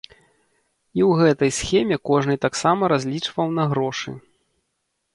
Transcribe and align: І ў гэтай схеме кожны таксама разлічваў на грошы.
І 0.99 1.03
ў 1.09 1.19
гэтай 1.19 1.51
схеме 1.59 1.97
кожны 2.13 2.35
таксама 2.49 2.83
разлічваў 2.97 3.47
на 3.63 3.71
грошы. 3.75 4.11